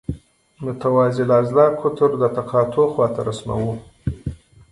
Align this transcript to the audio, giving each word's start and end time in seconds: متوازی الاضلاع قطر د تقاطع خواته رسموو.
متوازی 0.63 1.21
الاضلاع 1.25 1.69
قطر 1.81 2.09
د 2.21 2.23
تقاطع 2.37 2.85
خواته 2.93 3.21
رسموو. 3.29 3.73